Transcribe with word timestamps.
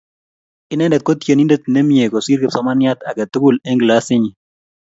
Inendet 0.73 1.01
ko 1.05 1.11
tyenindet 1.21 1.63
ne 1.67 1.81
mie 1.87 2.05
kosir 2.11 2.39
kipsomaniat 2.41 2.99
age 3.09 3.23
tugul 3.33 3.55
eng 3.69 3.79
klasinyi. 3.81 4.29